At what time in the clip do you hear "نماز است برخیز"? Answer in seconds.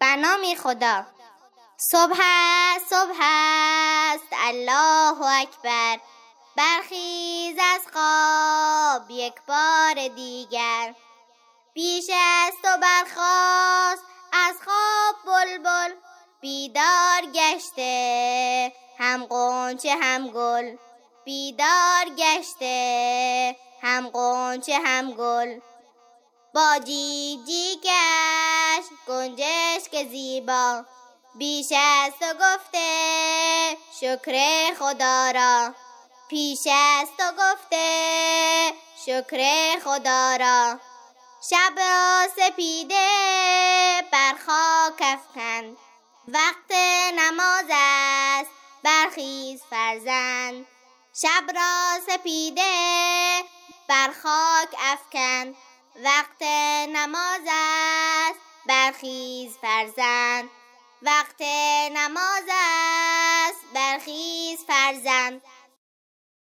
47.12-49.62, 56.88-59.58, 61.92-64.64